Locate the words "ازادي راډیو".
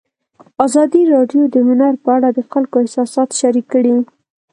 0.65-1.43